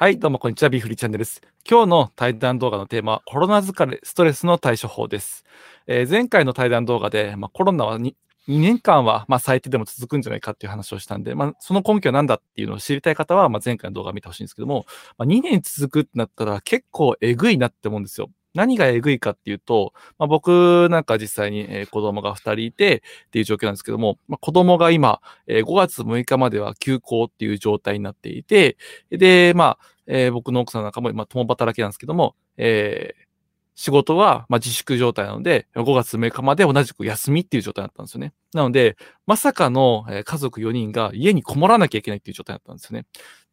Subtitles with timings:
[0.00, 0.70] はい、どうもこんにちは。
[0.70, 1.42] ビーフリーチャンネルです。
[1.70, 5.44] 今日の対談動画のテーマはコロナ疲れ、ストレスの対処法です。
[5.86, 8.14] えー前回の対談動画で、まあ、コロナは 2,
[8.48, 14.86] 2年間は、まあ、最低でも続くんじゃないかっていう話をしたんで、まあ、その根拠は何だっていうのを知りたい方は、ま、前回の動画を見てほしいんですけども、
[15.18, 18.30] ま、2年続くってなったら結構えぐいなって思うんですよ。
[18.54, 28.76] 何がえぐいかっていうと、まあ、僕なんか実際に、子供が2人いてっていう状況なんですけども、まあ、子供が今、えー5月6日までは休校っていう状態になっていて、
[29.10, 33.30] で、まあ、えー僕の奥さんなんかも今共働きなんですけども、えー
[33.76, 38.34] 仕事はまあ自粛状態なので、5月6日まで同じく休みっていう状態だったんですよね。
[38.52, 38.96] なので、
[39.26, 43.06] まさかの家族4人が家にこもらなきゃいけないっていう状態だったんですよね。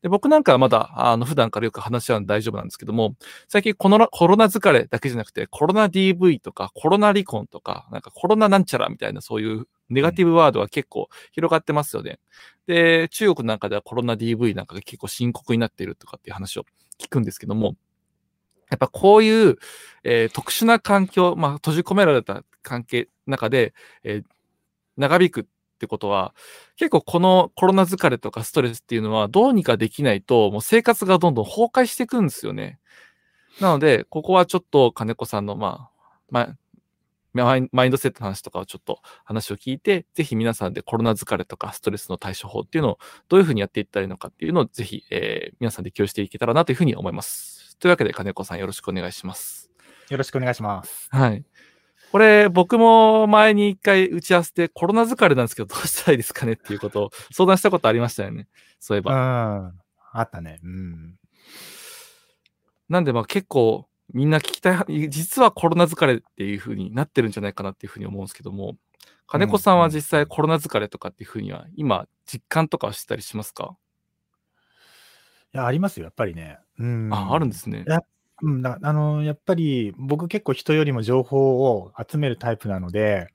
[0.03, 3.15] で僕なんかはまだ、あの、普段からよく話し合うの大丈夫なんですけども、
[3.47, 12.19] 最近コロナコロナ疲れだけじゃなくて、コロナ DV とか、コロナ離婚とか、なんかコロナなんちゃらみたいなそういうネガティブワードが結構広がってますよね。
[12.67, 16.65] で、中国なんかではコロナ DV なんかが結構深刻になっているとかっていう話を
[16.99, 17.75] 聞くんですけども、
[18.69, 19.57] やっぱこういう、
[20.03, 24.23] えー特殊な環境、まあ、閉じ込められた関係、中で、えー
[24.97, 25.47] 長引く
[25.77, 26.33] ってことは、
[26.75, 32.79] 結構このコロナ疲れとかストレスっていうのはどうにかできないと、もう生活がどんどん崩壊していくんですよね。
[33.61, 35.97] なので、ここはちょっと金子さんの、まあ、
[36.31, 36.57] まあ、
[37.71, 47.77] マインドセットの話とかをちょっと話を聞いて、ぜひ皆さんでコロナ疲れとかストレスの対処法っていうのをどういうふうにやっていったらいいのかっていうのをぜひ、えー皆さんで共有していけたらなというふうに思います。
[47.77, 49.71] というわけで金子さんよろしくお願いします。
[50.09, 51.07] よろしくお願いします。
[51.11, 51.43] はい。
[52.11, 58.47] これ、僕も前に一回打ち合わせでコロナ疲れなんですけど、どうしたらいいですかねっていうことを相談したことありましたよね。
[58.79, 59.05] そういえうん。
[59.05, 59.73] ば。
[60.13, 60.59] あったね。
[60.63, 61.15] うん。
[62.89, 68.77] なんでまあ結構みんな聞きたい、実はコロナ疲れっていう風になってるんじゃないかなっていう風に思うんですけども、
[69.27, 73.75] 金子さんは実際コロナ疲れとかっていう風には今実感とかはしてたりしますか、
[75.53, 76.59] いや、ありますよ、やっぱりね。
[76.79, 77.09] うん。
[77.13, 77.91] あ、あるんですねい。
[77.91, 77.99] や
[78.43, 83.29] うん、だあの、やっぱり僕結構人よりも情報を集めるタイプなので、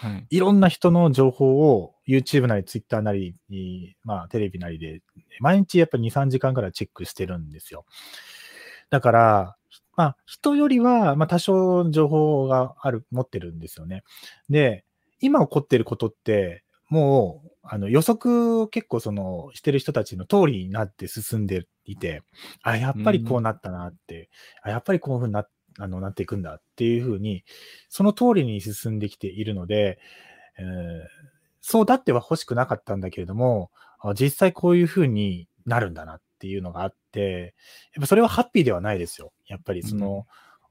[0.00, 0.26] はい。
[0.30, 5.00] いろんな人の情報を YouTube なり Twitter なり、いまあテレビなりで、
[5.40, 7.84] 毎日やっぱり2、3時間ぐらいチェックしてるんですよ。
[8.90, 9.56] だから、
[9.96, 14.02] まあ人よりは、まあ多少情報がある、持ってるんですよね。
[14.48, 14.84] で、
[15.20, 22.22] 今起こってることって、もう、あの予測を結構そのしてる人たちの通りになって進んでいて、
[22.62, 24.30] あ、やっぱりこうなったなって、
[24.62, 25.46] あやっぱりこういうふうにな
[25.78, 27.44] あのなっていくんだっていうふうに、
[27.88, 29.98] その通りに進んできているので、
[30.58, 31.38] えー
[31.70, 33.70] そうだっては欲しくなかったんだけれども、
[34.00, 37.54] あ実際こういうふうになるんだなっていうのがあって、
[37.94, 39.32] やっぱそれはハッピーではないですよ。
[39.48, 40.26] やっぱりその、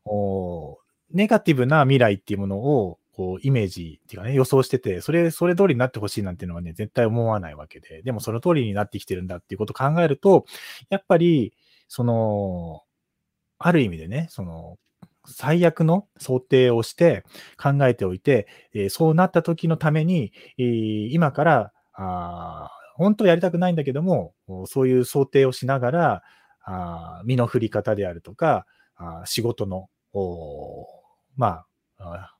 [0.05, 0.79] お
[1.11, 10.45] ネガティブな未来っていうものをこうイメージっていうかね、予想してて、それ、それ通りになってほしいなんていうのはね、絶対思わないわけで、でもその通りになってきてるんだっていうことを考えると、
[10.91, 11.51] やっぱり、
[11.87, 12.83] その、
[13.57, 14.77] ある意味でね、その、
[15.25, 17.23] 最悪の想定をして
[17.61, 24.35] 考えておいて、えーそうなった時のために、えー今から、あ本当はやりたくないんだけども、
[24.67, 26.23] そういう想定をしながら、
[26.63, 29.89] あ身の振り方であるとか、あ仕事の、
[31.35, 31.65] ま
[31.97, 32.36] あ、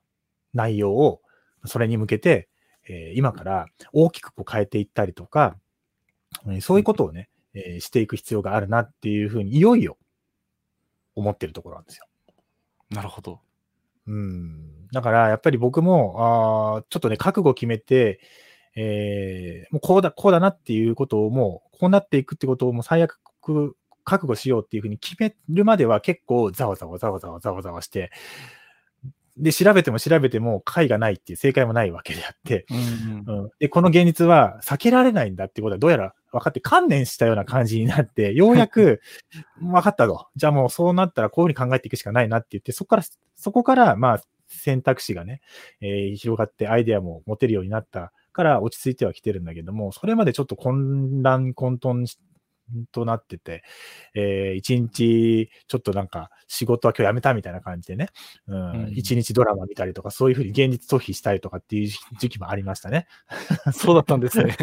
[0.58, 1.22] 内容を、
[1.64, 2.48] それに向けて、
[2.88, 5.56] えー今から大きくこう変えていったりとか、
[6.46, 9.96] えーそういうことをね、えーしていく必要があるなっていうふうに、いよいよ
[11.14, 12.06] 思ってるところなんですよ。
[12.90, 13.40] なるほど。
[14.06, 14.88] うん。
[14.92, 18.20] だから、やっぱり僕も、あーちょっとね、覚悟を決めて、
[18.76, 23.20] えーもうこうだ、こうだなっていうことをもう、こうなっていくってことをもう最悪
[24.04, 28.10] 覚悟しようっていうふうに決めるまでは結構ざわざわざわざわざわざわして、
[29.38, 33.42] で、調べても調べても解がないっていう正解もないわけであって、うんうん。
[33.42, 39.00] うん、で、この現実は避けられないんだってことはどうやら分かって観念したような感じになって、 ようやく
[39.60, 40.28] 分かったと。
[40.36, 43.02] じゃあもうそうなったらこういうふうに考えていくしかないなって言って、そこから、
[43.36, 45.40] そこからまあ選択肢がね、
[45.80, 52.18] えー広がってアイデアも持てるようになったから落ち着いてはきてるんだけども、それまでちょっと混乱混沌し
[52.92, 53.62] となってて、
[54.14, 58.08] えー一日ちょっとなんか仕事は今日やめたみたいな感じでね、
[58.48, 63.06] ううんん、一日ドラマ見たりとか、そういうふうに現実逃避したりとかっていう時期もありましたね。
[63.72, 64.56] そうだったんですね。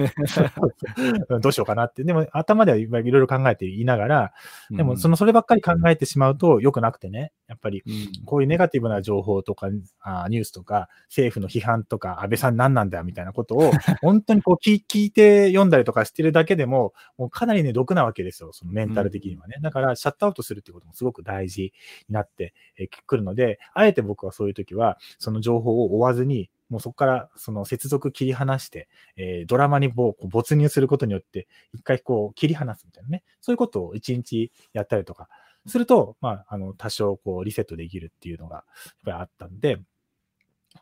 [1.29, 2.03] う んどうしようかなって。
[2.03, 4.33] でも頭ではいろいろ考えていながら、
[4.71, 9.67] でもそのそればっかり考えてしまうと良くなくてね、やっぱりうん、こういうネガティブな情報とか、
[10.01, 13.71] あニュースとか、政府の批判とか、安倍さん何なんだよみたいなことを、
[14.01, 19.57] 本当にこう聞聞いて読んだりとかしてるだけでも、もうかなりね、毒なわけですよ、そのメンタル的にはね。
[19.61, 21.73] だから、シャットアウトするっていうこともすごく大事
[22.09, 22.53] になって
[23.05, 28.87] くるので、あえて僕はそういう時は、その情報を追わずに、もうそこからその接続切り離して、
[29.17, 35.29] えードラマにこう没入することによって、一回こう切り離すみたいなね、そういうことを一日やったりとか
[35.67, 38.65] すると、まあ、あの、多少こうリセットできるっていうのが、やっ
[39.05, 39.83] ぱりあったんで、ま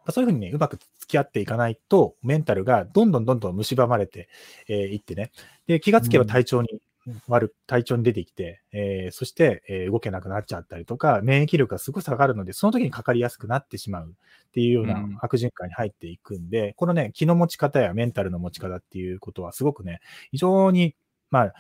[0.08, 4.28] あそういうふうにね、うまく付き合っていかないと、メンタルがどんどんどんどん蝕まれて
[4.68, 5.32] えーいってね、
[5.68, 6.80] で、気がつけば体調に
[7.28, 14.16] 悪く、体調に出てきて、えーそして、えー動けなくなっちゃったりとか、免疫力がすごい下がるので、その時にかかりやすくなってしまう
[14.48, 15.18] っていうようなうん。
[15.22, 20.00] 悪循環に入っていくんで、このね、気の持ち方やメンタルの持ち方っていうことはすごくね、
[20.32, 20.96] 非常に、
[21.30, 21.54] まあ、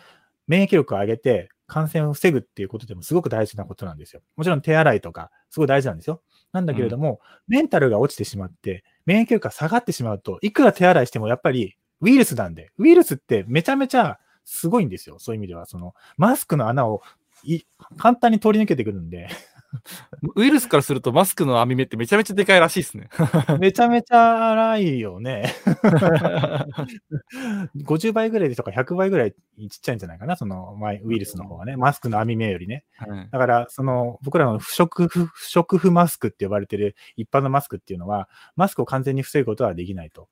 [0.47, 4.21] 免疫力を上げて感染を防ぐっていうことでもすごく大事なことなんですよ。
[4.35, 6.21] もちろん手洗いとか、すごい大事なんですよ。
[6.51, 15.19] なんだけれども、メンタルが落ちてしまって、免疫力が下がってしまうと、いくら手洗いしてもやっぱりウイルスなんで、ウイルスってめちゃめちゃすごいんですよ。
[15.19, 17.01] そういう意味では、その、マスクの穴を
[17.43, 17.61] い
[17.97, 19.29] 簡単に通り抜けてくるんで、
[20.35, 23.09] ウイルスからするとマスクの網目ってめちゃめちゃでかいらしいですね。
[23.59, 25.53] めちゃめちゃ荒いよね。
[27.83, 32.85] 50倍ぐらいとか100倍ぐらいちっちゃいんじゃないかな、その前ウイルスの方がね、マスクの網目よりね。
[32.97, 33.29] はい。
[33.31, 40.27] だから、その、僕らの不織布、不織布マスクって呼ばれてる一般のマスクっていうのは、マスクを完全に防ぐことはできないと。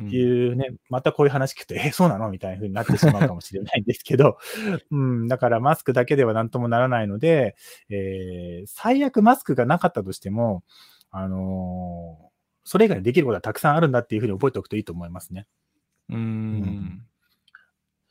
[0.00, 0.10] うん。
[0.10, 2.30] いうね、またこういう話聞くと、え、そうなの？
[2.30, 4.38] みたいな風になってしまうかもしれないんですけど、
[4.90, 7.56] うん、だからマスクだけではなんともならないので、
[7.88, 10.62] えー最悪マスクがなかったとしても、
[11.10, 12.26] あのー
[12.68, 15.46] それ以外にできることはたくさんあるんだっていうふうに覚えておくといいと思いますね。
[16.10, 17.06] うーん。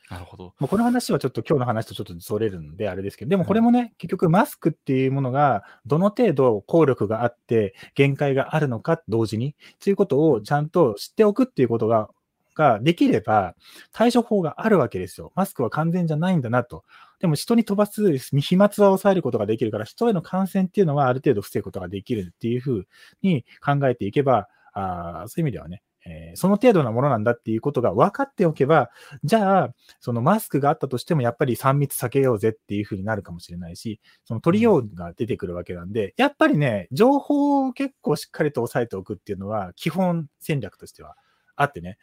[0.10, 0.54] なるほど。
[0.60, 12.10] もうこの話はちょっと今日の話とちょっとそれるんであれですけど、でもこれもね、結局マスクっていうものがどの程度効力があって限界があるのか同時に、ということをちゃんと知っておくっていうことが、
[12.56, 13.56] ができれば
[13.92, 15.31] 対処法があるわけですよ。
[15.36, 16.84] マスクは完全じゃないんだなと。
[17.19, 22.88] でも人に飛ばす飛沫は抑えることができるから、人への感染っていうのはある程度防ぐことができるっていうふう
[23.22, 28.90] に考えていけば、あそういう意味ではね、えーその程度なものなんだっていうことが分かっておけば、
[29.24, 41.16] じゃあ、そのマスクがあったとしても、やっぱり3密避けようぜっていうふうになるかもしれないし、その取りようが出てくるわけなんで、やっぱりね、情報を結構しっかりと押さえておくっていうのは、基本戦略としては
[41.56, 41.98] あってね。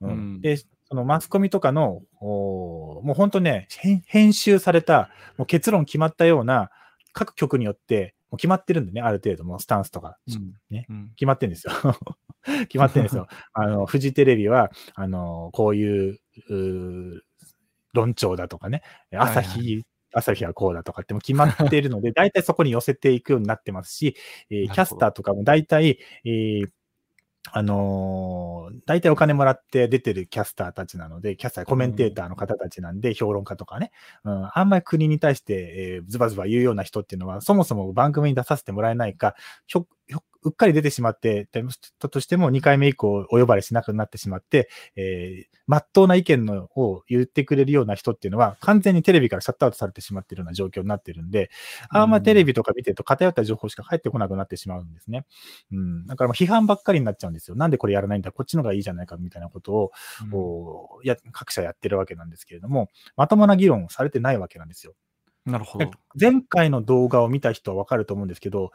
[0.00, 0.10] うん。
[0.10, 0.40] うん。
[0.40, 6.70] で、そのマスコミとかの、もう本当ね、編編集された、もう結論決まったような、
[7.12, 10.52] 各局によって、もう決まってるんでね、ある程度もうスタンスとか、うん。
[10.70, 11.10] ねうん。
[11.16, 11.72] 決まってるんですよ。
[12.68, 13.26] 決まってるんですよ。
[13.52, 16.18] あの、フジテレビは、あの、こういう、
[16.48, 17.20] うー
[17.92, 18.82] 論調だとかね、
[19.12, 24.16] 朝日、はい朝日はこうだとかってもう決まっているので、 大体そこに寄せていくようになってますし、
[24.50, 26.70] えーキャスターとかも大体、えー
[27.52, 33.90] あのー大体お金もらって出てるキャスターたちなので、キャスター、コメンテーターの方たちなんで、評論家とかね、
[34.24, 35.54] うん、あんまり国に対して、
[35.96, 39.34] えーズバズバ言うような人っていうのは、そもそも番組に出させてもらえないか、
[39.66, 41.48] ひょひょうっかり出てしまって、
[41.98, 51.50] たとしても2回目以降お呼ばれしなくなってしまって、えー、真っ当な意見のを言ってくれるような人っていうのは、完全にテレビからシャットアウトされてしまっているような状況になってるんで、
[51.90, 55.26] あんまテレビとか見てると偏った情報しか返ってこなくなってしまうんですね。
[55.72, 56.06] うん。
[56.06, 57.56] だからもう批判ばっかりになっちゃうんですよ。
[57.56, 58.32] なんでこれやらないんだ？
[58.32, 59.90] こっちのがいいじゃないかみたいなことを、
[60.30, 64.94] こうや各社やってるわけなんですけれども、まともな議論をされてないわけなんですよ。
[65.46, 65.90] なるほど。
[66.20, 68.72] 前回の動画を見た人はわかると思うんですけど、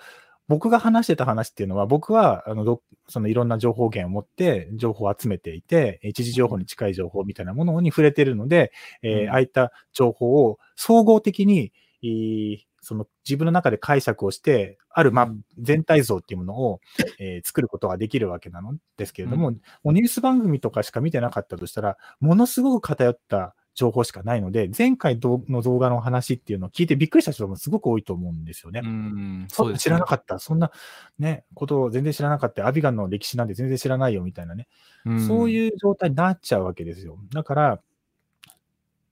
[0.48, 8.72] 僕が話してた話っていうのは、僕は、あの、どそのいろんな情報源を持って、情報を集めていて、一時情報に近い情報みたいなものに触れてるので、
[9.02, 9.30] えーうん。
[9.30, 11.72] ああいった情報を総合的に、
[12.04, 12.58] えー
[12.88, 15.28] その自分の中で解釈をして、ある、ま
[15.60, 16.82] 全体像っていうものを、
[17.18, 28.82] えー作ることができるわけなのですけれども、うもうニュース番組とかしか見てなかったとしたら、ものすごく偏った情報しかないので、前回どの動画の話っていうのを聞いてびっくりした人もすごく多いと思うんですよね。
[28.84, 30.40] うん、そう知らなかっった。
[30.40, 30.72] そんな
[31.20, 32.66] ね、ことを全然知らなかった。
[32.68, 34.68] アビガンの歴史なんて全然知らないよみたいなね。
[35.06, 37.20] たそういう状態になっちゃうわけですよ。
[37.34, 37.82] だから、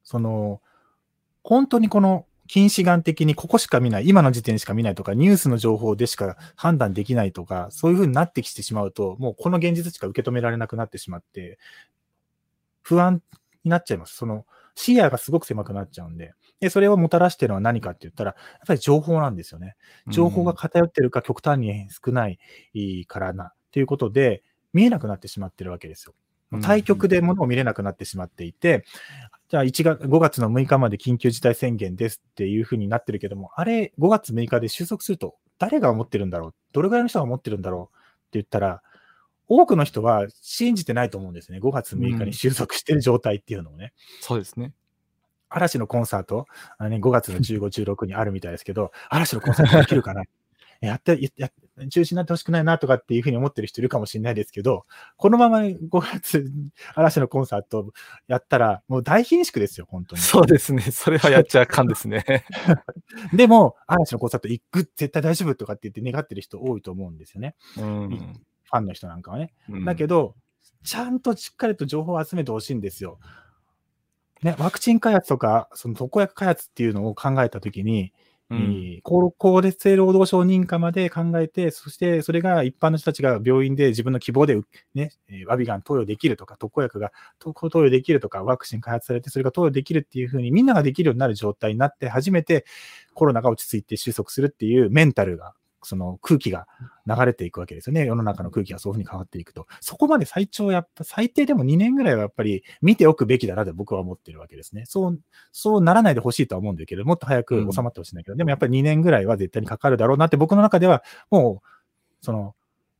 [0.03, 0.62] その、
[1.43, 11.58] 本当にこの近視眼的にここしか見ない、今の時点しか見ないとか、ニュースの情報でしか判断できないとか、そういう風になってきてしまうと、もうこの現実しか受け止められなくなってしまって、
[12.82, 13.22] 不安
[13.63, 14.15] になっちゃいます。
[14.15, 16.34] その視野がすごく狭くなっちゃうんで。
[16.60, 19.75] で、それをもたらしているのは何かって言ったら、やっぱり情報なんですよね。
[20.08, 22.39] 情報が偏ってるか極端に少ない
[23.08, 24.43] からな、ということで、
[24.74, 26.13] 見えなくなってしまってるわけですよ。
[26.62, 28.86] 対局でものを見れなくなってしまっていて、
[29.50, 36.53] じゃあ1月、5月の6日まで緊急事態宣言ですっていうふうになってるけども、あれ5月6日で収束すると誰が思ってるんだろう？
[36.72, 37.96] どれぐらいの人が思ってるんだろう？
[37.96, 38.84] って言ったら、
[39.47, 41.59] 多くの人は信じてないと思うんですね。
[41.59, 43.93] 5月6日に収束してる状態っていうのをね。
[44.21, 44.73] そうですね。
[45.50, 46.47] 嵐のコンサート、
[46.77, 50.23] あのね、5月の15、16にあるみたいですけど、 嵐のコンサートできるかな？
[50.81, 51.50] やって、や
[51.89, 54.85] 中止になってほしくないなとかっていうふうに思ってる人いるかもしれないですけど、
[55.15, 56.51] このまま5月、
[56.93, 57.93] 嵐のコンサート
[58.27, 60.21] やったら、もう大貧縮ですよ、本当に。
[60.21, 60.81] そうですね。
[60.81, 62.25] それはやっちゃあかんですね。
[63.33, 67.55] でも、嵐のコンサート行く、絶対大丈夫とかって言って願ってる人多いと思うんですよね。
[67.77, 68.43] うん。
[68.74, 69.53] ファンの人なんかはね。
[69.70, 70.36] うんだけど、
[70.84, 73.20] ちゃんとしっかりと情報を集めてほしいんですよ。
[74.42, 78.12] ね、ワクチン開発とか、その特効薬開発っていうのを考えたときに、
[78.50, 84.60] うんえー厚厚生労働省認可まで考えて、そしてそれが一般の人たちが病院で自分の希望で、
[84.94, 92.65] ね、えーワビガン投与できるとか、特効薬が投投与できるとか、ワクチン開発されてそれが投与できるっていうふうに、みんなができるようになる状態になって、初めて
[93.13, 95.53] コロナが落ち着いて収束するっていうメンタルが、
[95.86, 96.68] その空気が
[97.08, 98.06] 流れていくわけですよね。
[98.06, 99.68] 世の中の空気がそういうふうに変わっていくと。
[99.82, 104.84] そこまで最長やっぱ、最低でも2年ぐらいはやっぱり見ておくべきだなと僕は思ってるわけですね。
[104.86, 105.20] そう、
[105.52, 111.68] そうならないでほしいとは思うんだけど、もっと早く収まってほしいんだけど、でもやっぱり2年ぐらいは絶対にかかるだろうなって僕の中では、もう、
[112.22, 112.56] その、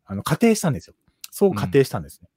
[0.06, 0.96] あの、仮定したんですよ。
[1.32, 2.30] そう仮定したんですね。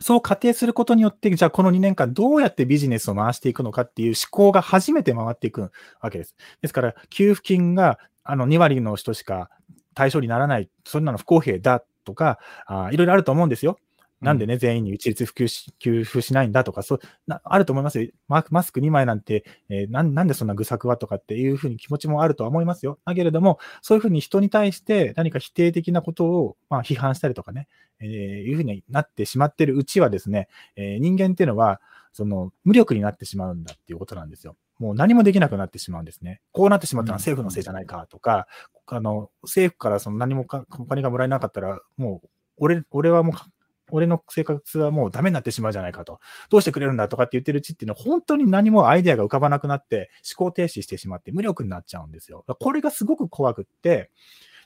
[0.00, 6.36] そう仮定することによって、じゃあこの2年間どうやってビジネスを回していくのかっていう思考が初めて回っていくわけです。
[6.62, 9.48] ですから、給付金があの2割の人しか
[9.94, 13.78] 対象にならない、そんなの不公平だとか、あいろいろあると思うんですよ。
[14.20, 18.10] なんでね、全員に一律普及し給付しないんだとか、そうなあると思いますよ。
[18.28, 22.98] ママスク2枚なんて、えーなん、なんでそんな愚策はとかっていうふうに気持ちもあるとは思いますよ。
[23.06, 27.66] だけれども、そういうふうに人に対して何か否定的なことを、まあ、批判したりとかね、
[28.00, 31.80] えーいうふうになってしまってるうちはですね、えー人間っていうのは、
[32.12, 34.56] その無力になってしまうんだっていうことなんですよ。
[34.78, 36.40] もう何もできなくなってしまうんですね。
[36.52, 38.46] こうなってしまったのは政府のせいじゃないかとか、
[38.86, 43.46] あの政府からその何もかお金がもらえなかったら、もう俺俺はもうか、
[43.90, 46.20] 俺の生活はもうダメになってしまうじゃないかと。
[46.50, 52.44] どうしてくれるんだとかって言ってるうちっていうのは、本当に何もアイデアが浮かばなくなって、思考停止してしまって無力になっちゃうんですよ。
[52.46, 54.10] これがすごく怖くって、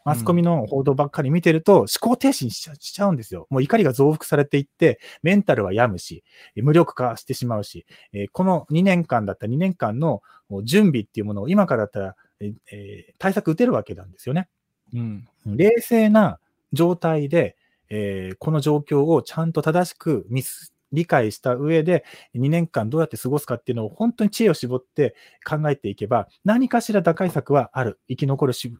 [0.04, 3.46] マスコミの報道ばっかり見てると、思考停止しちゃしちゃうんですよ。
[3.50, 6.24] もう怒りが増幅されていって、メンタルは病むし、
[6.56, 10.22] 無力化してしまうし、えーこの2年間だったら2年間の
[10.64, 14.48] 準備っていうものを今からだったら、え対策打てるわけなんですよね。
[14.94, 15.28] うん。
[15.46, 16.38] 冷静な
[16.72, 17.56] 状態で、
[17.88, 22.04] えーこの状況をちゃんと正しく見す理解した上で、
[22.34, 27.98] 2年間どうやって過ごすかっていうのを本当に知恵を絞って考えていけば、何かしら打開策はある。
[28.08, 28.72] 生き残るし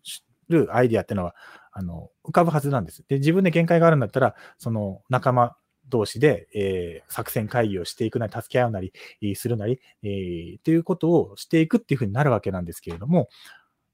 [0.49, 1.34] るアイディアっていうのは、
[1.72, 3.04] あの、浮かぶはずなんです。
[3.08, 5.56] で、自分で限界があるんだったら、その仲間
[5.88, 13.28] 同士で、えー作戦会議をしていくなり、助け合うなり、えーするなり、えーっていうことをしていくっていうふうになるわけなんですけれども、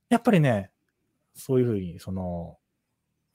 [0.08, 0.70] やっぱりね、
[1.34, 2.58] そういうふうに、その、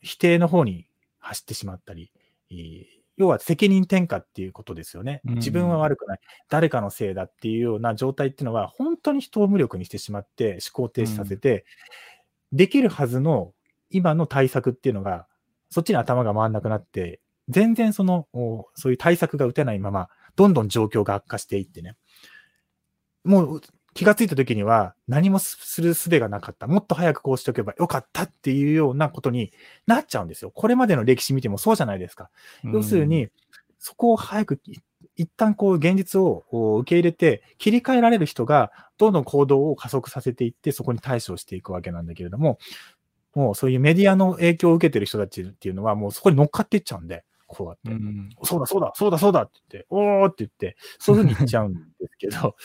[0.01, 0.87] 否定の方に
[1.19, 2.11] 走ってしまったり、
[2.51, 5.21] えー要は責任転嫁っていうことですよね。
[5.25, 6.19] うん自分は悪くない。
[6.49, 11.65] 誰かのせいだっていうような状態っていうのは、本当に人を無力にしてしまって、思考停止させて、
[12.53, 13.53] できるはずの
[13.89, 15.27] 今の対策っていうのが、
[15.69, 17.19] そっちに頭が回らなくなって、
[17.49, 21.95] 全然その、おそういう対策が打てないまま、どんどん状況が悪化していってね。
[23.23, 23.61] もう
[23.93, 26.67] 気がついた時には何もすする術がなかった。
[26.67, 29.51] もっと早くこうしておけばよかったっていうようなことに
[29.85, 30.51] なっちゃうんですよ。
[30.51, 32.29] これまでの歴史見てもそうじゃないですか。
[32.63, 33.29] 要するに、
[33.77, 34.79] そこを早くい
[35.15, 36.43] 一旦こう現実を
[36.79, 42.57] 受け入れて切り替えられる人がどんどん行動を加速させていってそこに対処していくわけなんだけれども、
[43.35, 47.91] もうそういうメディアの影響を受けてる人たちっていうのはもうそこに乗っかっていっちゃうんで、こうやって。
[47.91, 52.55] うん、そうだそうだそうだそうだって言って、おーって言って、そういうふうに言っちゃうんですけど、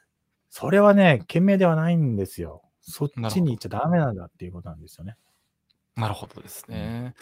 [0.50, 2.62] それはね、賢明ではないんですよ。
[2.80, 5.16] そっちに行っちゃダメなんだっていうことなんですよね。
[5.96, 7.14] なるほどですね。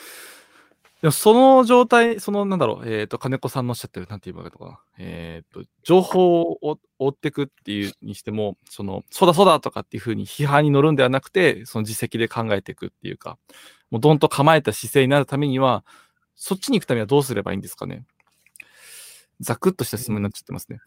[1.02, 4.82] でもその状態、そのなんだろう、えっ、と、金子さんのおっしゃってる、なんて言えばいいのか。
[4.96, 13.36] えっ、と、情報を追っていくっていうにしても、その、そうだそうだとかっていうふうに批判に乗るんではなくて、その実績で考えていくっていうか、
[13.90, 15.84] もうどんと構えた姿勢になるためには、
[16.34, 18.06] そっちに行くためにはどうすればいいんですかね。
[19.40, 20.78] ざくっとした質問になっちゃってますね。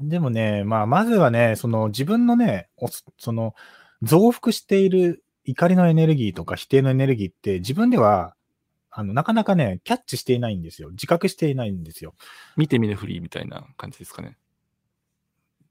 [0.00, 2.68] でもね、まあ、まずはね、その自分のね、
[3.18, 3.54] その
[4.02, 8.33] 増幅している怒りのエネルギーとか否定のエネルギーって自分では
[8.96, 10.90] あのなかなかね、キャッチしていないんですよ。
[10.90, 12.14] 自覚していないんですよ。
[12.56, 14.36] 見て見ぬふりみたいな感じですかね。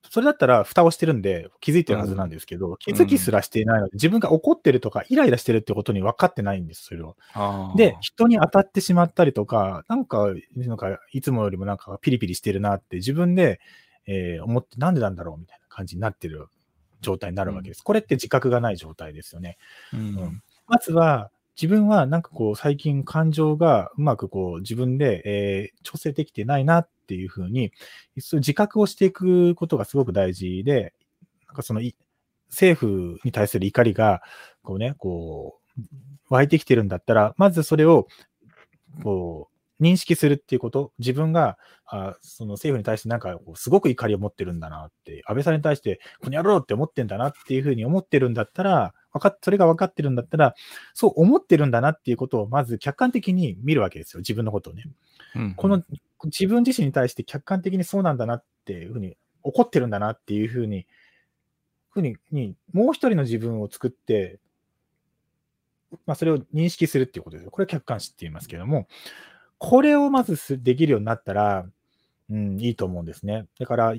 [0.09, 7.15] それだったら蓋をしてるんで気づいてるはずなんですけど、気づきすらしていないので、自分が怒ってるとかイライラしてるってことに分かってないんです、それを。
[7.33, 13.61] あーで、人に当たってしまったりとか、なんか、なんかいつもよりもなんかピリピリしてるなって自分で、
[14.05, 16.47] えー思ってなんでなんだろうみたいな感じになってる
[16.99, 17.81] 状態になるわけです。
[17.81, 19.57] これって自覚がない状態ですよね。
[19.93, 27.71] うんうんまずは、自分はなんかこう最近感情がうまくこう自分で、えー調整できてないなっていうふうに、
[28.15, 30.93] 自覚をしていくことがすごく大事で、
[31.47, 31.95] なんかそのい
[32.49, 34.21] 政府に対する怒りが、
[34.63, 35.81] こうね、こう
[36.29, 38.07] 湧いてきてるんだったら、まずそれを、
[39.03, 50.55] こう、認識するっていうこと、自分が、あその政府に対してなんか、すごく怒りを持ってるんだなって、安倍さんに対して、この野郎って思ってんだなっていうふうに思ってるんだったら、分かっ、それが分かってるんだったら、
[50.93, 54.19] そう思ってるんだなっていうことを、まず客観的に見るわけですよ。
[54.19, 54.85] 自分のことをね。
[55.35, 55.83] うん、この、
[56.25, 60.87] 自分自身に対して客観的にそうなんだなっていうふうに、怒ってるんだなっていうふうに、
[61.91, 64.39] ふうに、にもう一人の自分を作って、
[66.05, 67.51] まあ、それを認識するっていうことですよ。
[67.51, 68.87] これ客観視って言いますけども、
[69.59, 71.65] これをまずできるようになったら、
[72.29, 73.45] うん、いいと思うんですね。
[73.59, 73.95] だから、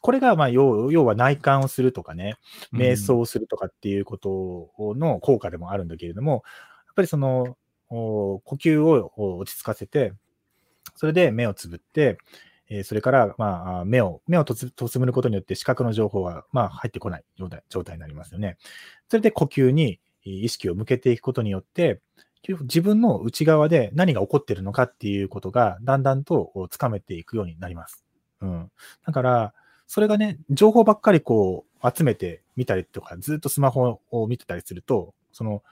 [0.00, 2.36] これが、まあ要、要は内観をするとかね、
[2.72, 6.32] 瞑想をするとかっていうことの効果でもあるんだけれども、
[6.86, 7.56] やっぱりその、
[7.88, 10.12] 呼吸を落ち着かせて、
[10.96, 12.18] それで目をつぶって、
[12.70, 18.56] えそれから、まあ、目を、目をとつむることによって視覚の情報が、まあ、入ってこない状態状態になりますよね。
[19.08, 22.00] それで呼吸に意識を向けていくことによって、
[22.48, 28.04] 自分の内側で何が起こっているのかっていうことがだんだんとつかめていくようになります。
[28.40, 28.70] うん。
[29.06, 29.54] だから、
[29.86, 35.62] それがね、情報ばっかりこう集めてみたりとか、ずっとスマホを見てたりすると、その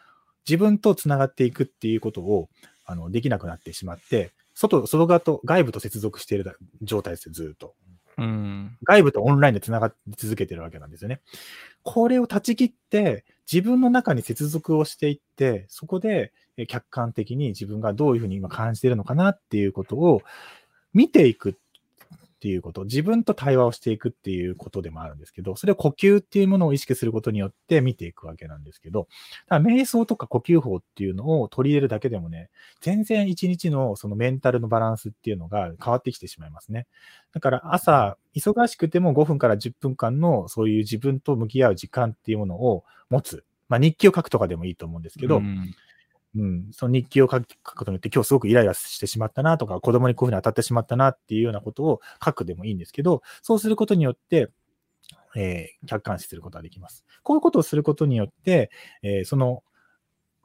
[0.47, 2.49] 自分と繋がっていくっていうことを
[2.85, 7.75] あのできなくなってしまって、外、外側と外部と接続している状態ですよ、ずっと。
[8.17, 11.21] うん、外部とオンラインで繋がって続けてるわけなんですよね。
[11.85, 16.33] これを断ち切って、自分の中に接続をしていって、そこで
[16.69, 20.23] 客観的に自分がどういうふうに今感じているのかなっていうことを
[20.93, 21.51] 見ていく。
[21.51, 21.55] っ
[22.39, 29.09] っていうこと、自分と対話をしていくっていうことでもあるんですけど、それを呼吸っていうものを意識することによって見ていくわけなんですけど、
[29.49, 32.49] だから瞑想とか呼吸法っていうのを取り入れるだけでもね、
[32.81, 36.87] 全然一日のそのメンタルのバランスっていうのが変わってきてしまいますね。
[37.33, 43.45] だから朝、忙しくても5分から10分間のそういう自分と向き合う時間っていうものを持つ。
[43.69, 45.75] まあ日記を書くとかでもいいと思うんですけど、うん
[46.37, 54.51] うん、その日記を書くことによって、今日すごくイライラしてしまったなとか、子供にこういうふうに当たってしまったなっていうようなことを書くでもいいんですけど、そうすることによって、
[55.37, 57.05] えー、客観視することができます。
[57.23, 58.71] こういうことをすることによって、
[59.03, 59.63] えー、その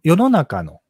[0.03, 0.81] 世の中の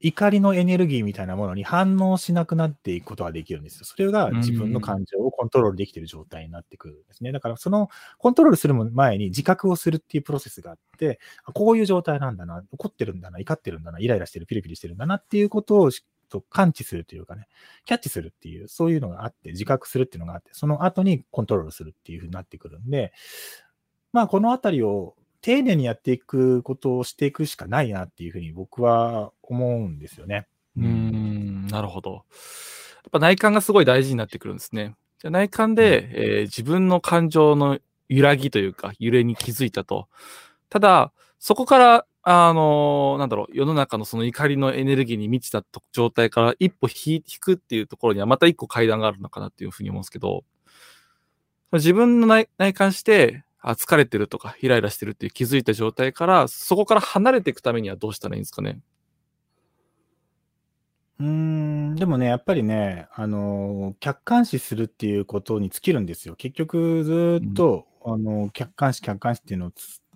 [0.00, 3.84] 怒りのエネルギーみたいなものに反応しなくなっていくことができるんですよ。
[3.84, 7.32] それが自分の感情をコントロールできている状態になってくるんですね。
[7.32, 11.18] だからそのコントロールする前に自覚をするっていうプロセスがあって、
[11.54, 15.90] こういう状態なんだな、怒ってるんだな、怒ってるんだな、イライラしてる、ピリピリしてるんだなっていうことを
[16.28, 17.46] と感知するというかね、
[17.84, 23.12] キャッチするっていう、そういうのがあって、自覚するっていうのがあって、その後にコントロールするっていうふうになってくるんで、
[24.12, 30.46] まあこのあたりを丁寧にやっていくことをしていくしかないなっていうふうに僕は思うんですよね。
[30.76, 32.12] うん、なるほど。
[32.12, 32.22] やっ
[33.12, 34.94] ぱ内観がすごい大事になってくるんですね。
[35.18, 40.08] じゃ内観で、うん、えー、自分の感情の揺らぎというか、揺れに気づいたと。
[40.68, 50.44] ただ、そこから、あのー、なんだろう、世の中のその怒りのエネルギーに満ちた状態から一歩引くっていうところにはまた一個階段があるのかなっていうふうに思うんですけど、
[51.72, 58.80] 自分の内観して、あ、疲れてるとか、イライラしてるっていう気づいた状態から、そこから離れていくためにはどうしたらいいんですかね？
[61.18, 66.36] うーん、でもね、やっぱりね、あの、客観視するっていうことに尽きるんですよ。
[66.36, 69.72] 結局、ずっと、うん、あの、客観視、客観視っていうの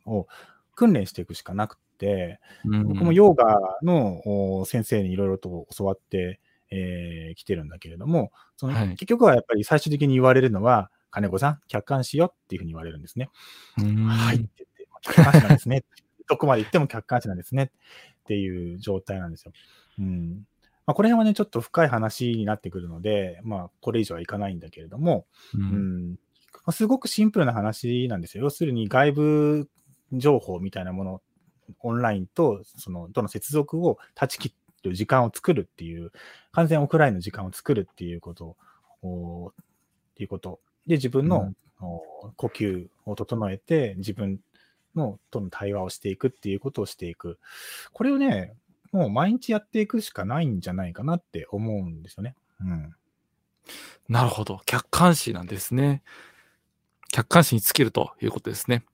[0.06, 0.28] を
[0.76, 6.38] 訓練していくしかなくて、うん、僕もヨーガの先生にいろいろと教わって、
[6.70, 13.30] えー、来てるんだけれども、その、はい、結局はやっぱり最終的に言われるのは、金子さん、客観視よっていうふうに言われるんですね。
[13.76, 15.84] はいって言って、客観視なんですね。
[16.28, 19.52] どこまで行っても客観視なんですねっていう状態なんですよ。
[19.98, 20.46] うん
[20.86, 26.18] まあ、これはね、ちょっと深い話になってくるので、まあ、これ以上はいかないんだけれども、うん、うん
[26.72, 28.44] すごくシンプルな話なんですよ。
[28.44, 29.70] 要するに外部
[30.12, 31.22] 情報みたいなもの、
[31.80, 36.12] オンラインとそのとの接続を断ち切る時間を作るっていう、
[36.52, 38.56] 完全オフラインの時間を作るっていうこと
[39.02, 39.52] を、っ
[40.14, 41.52] ていうことで、自分の、
[42.36, 44.40] 呼吸を整えて、自分
[44.94, 47.38] のとの対話をしていくっていうことをしていく。
[47.92, 48.54] これをね、
[48.92, 52.34] もう毎日やっていくしかないんじゃないかなって思うんですよね。
[52.60, 52.94] うん。
[54.08, 54.60] なるほど。
[54.66, 56.02] 客観視なんですね。
[57.12, 58.84] 客観視に尽きるということですね。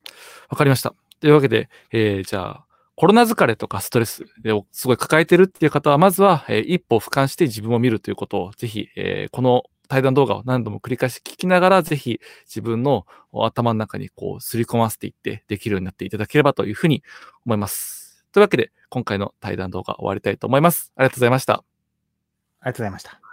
[0.49, 0.94] わかりました。
[1.20, 17.03] というわけで、えー、じゃあ、コロナ疲れとかストレスをすごい抱えてるっていう方は、まずは、えー、一歩俯瞰して自分を見るということを、ぜひ、えー、この対談動画を何度も繰り返し聞きながら、ぜひ自分の頭の中にこう、すり込ませていって、できるようになっていただければというふうに
[17.44, 18.25] 思います。
[18.33, 20.92] というわけで、今回の対談動画終わりたいと思います。
[20.96, 21.55] ありがとうございました。
[21.55, 23.26] ありがとうございました。